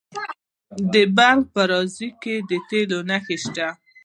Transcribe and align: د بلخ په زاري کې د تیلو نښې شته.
د 0.93 0.95
بلخ 1.17 1.41
په 1.53 1.63
زاري 1.93 2.09
کې 2.21 2.35
د 2.49 2.51
تیلو 2.69 2.99
نښې 3.09 3.37
شته. 3.43 3.67